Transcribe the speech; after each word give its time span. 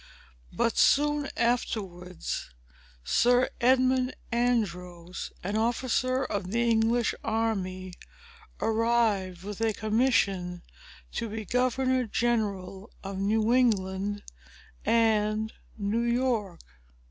But 0.51 0.79
soon 0.79 1.29
afterwards, 1.37 2.49
Sir 3.03 3.51
Edmund 3.61 4.15
Andros, 4.31 5.31
an 5.43 5.55
officer 5.55 6.23
of 6.23 6.49
the 6.49 6.67
English 6.67 7.13
army, 7.23 7.93
arrived, 8.59 9.43
with 9.43 9.61
a 9.61 9.73
commission 9.73 10.63
to 11.11 11.29
be 11.29 11.45
governor 11.45 12.05
general 12.07 12.89
of 13.03 13.19
New 13.19 13.53
England 13.53 14.23
and 14.83 15.53
New 15.77 16.01
York. 16.01 16.61